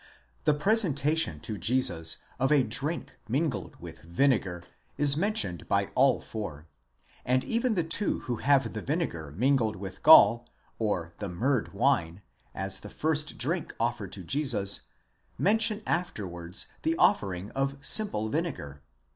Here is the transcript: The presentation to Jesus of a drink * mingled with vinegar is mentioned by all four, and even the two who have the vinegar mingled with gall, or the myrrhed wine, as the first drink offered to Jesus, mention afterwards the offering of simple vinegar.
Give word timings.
The 0.45 0.55
presentation 0.55 1.39
to 1.41 1.59
Jesus 1.59 2.17
of 2.39 2.51
a 2.51 2.63
drink 2.63 3.19
* 3.21 3.29
mingled 3.29 3.75
with 3.79 3.99
vinegar 3.99 4.63
is 4.97 5.15
mentioned 5.15 5.67
by 5.67 5.91
all 5.93 6.19
four, 6.19 6.65
and 7.23 7.43
even 7.43 7.75
the 7.75 7.83
two 7.83 8.21
who 8.21 8.37
have 8.37 8.73
the 8.73 8.81
vinegar 8.81 9.31
mingled 9.37 9.75
with 9.75 10.01
gall, 10.01 10.47
or 10.79 11.13
the 11.19 11.29
myrrhed 11.29 11.71
wine, 11.73 12.23
as 12.55 12.79
the 12.79 12.89
first 12.89 13.37
drink 13.37 13.75
offered 13.79 14.11
to 14.13 14.23
Jesus, 14.23 14.81
mention 15.37 15.83
afterwards 15.85 16.65
the 16.81 16.95
offering 16.97 17.51
of 17.51 17.77
simple 17.85 18.27
vinegar. 18.27 18.81